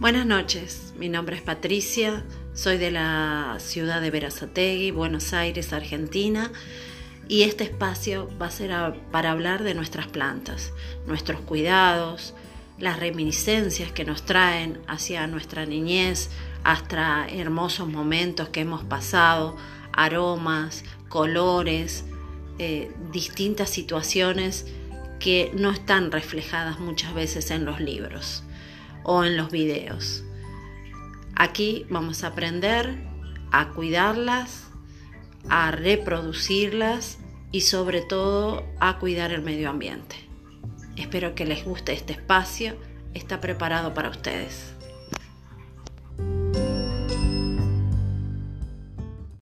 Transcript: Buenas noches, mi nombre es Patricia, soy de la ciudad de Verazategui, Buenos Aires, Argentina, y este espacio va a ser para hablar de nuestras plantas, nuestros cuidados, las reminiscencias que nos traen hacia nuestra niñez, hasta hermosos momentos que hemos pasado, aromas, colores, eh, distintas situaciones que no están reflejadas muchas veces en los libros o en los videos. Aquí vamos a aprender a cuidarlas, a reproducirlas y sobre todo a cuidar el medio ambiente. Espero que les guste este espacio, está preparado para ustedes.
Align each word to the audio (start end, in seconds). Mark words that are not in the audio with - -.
Buenas 0.00 0.24
noches, 0.24 0.94
mi 0.96 1.10
nombre 1.10 1.36
es 1.36 1.42
Patricia, 1.42 2.24
soy 2.54 2.78
de 2.78 2.90
la 2.90 3.56
ciudad 3.58 4.00
de 4.00 4.10
Verazategui, 4.10 4.92
Buenos 4.92 5.34
Aires, 5.34 5.74
Argentina, 5.74 6.50
y 7.28 7.42
este 7.42 7.64
espacio 7.64 8.30
va 8.40 8.46
a 8.46 8.50
ser 8.50 8.72
para 9.10 9.30
hablar 9.30 9.62
de 9.62 9.74
nuestras 9.74 10.06
plantas, 10.06 10.72
nuestros 11.06 11.42
cuidados, 11.42 12.32
las 12.78 12.98
reminiscencias 12.98 13.92
que 13.92 14.06
nos 14.06 14.24
traen 14.24 14.80
hacia 14.88 15.26
nuestra 15.26 15.66
niñez, 15.66 16.30
hasta 16.64 17.28
hermosos 17.28 17.86
momentos 17.86 18.48
que 18.48 18.62
hemos 18.62 18.82
pasado, 18.84 19.58
aromas, 19.92 20.82
colores, 21.10 22.06
eh, 22.58 22.90
distintas 23.12 23.68
situaciones 23.68 24.64
que 25.18 25.52
no 25.54 25.70
están 25.70 26.10
reflejadas 26.10 26.80
muchas 26.80 27.12
veces 27.12 27.50
en 27.50 27.66
los 27.66 27.80
libros 27.80 28.44
o 29.04 29.24
en 29.24 29.36
los 29.36 29.50
videos. 29.50 30.24
Aquí 31.34 31.86
vamos 31.88 32.24
a 32.24 32.28
aprender 32.28 32.98
a 33.50 33.70
cuidarlas, 33.70 34.66
a 35.48 35.70
reproducirlas 35.70 37.18
y 37.52 37.62
sobre 37.62 38.00
todo 38.02 38.64
a 38.78 38.98
cuidar 38.98 39.32
el 39.32 39.42
medio 39.42 39.70
ambiente. 39.70 40.16
Espero 40.96 41.34
que 41.34 41.46
les 41.46 41.64
guste 41.64 41.92
este 41.92 42.12
espacio, 42.12 42.76
está 43.14 43.40
preparado 43.40 43.94
para 43.94 44.10
ustedes. 44.10 44.74